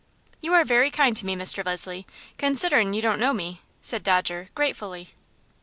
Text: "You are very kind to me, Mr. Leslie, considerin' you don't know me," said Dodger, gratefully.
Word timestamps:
"You 0.41 0.53
are 0.55 0.65
very 0.65 0.89
kind 0.89 1.15
to 1.15 1.27
me, 1.27 1.35
Mr. 1.35 1.63
Leslie, 1.63 2.07
considerin' 2.39 2.93
you 2.95 3.03
don't 3.03 3.19
know 3.19 3.33
me," 3.33 3.61
said 3.83 4.01
Dodger, 4.01 4.47
gratefully. 4.55 5.09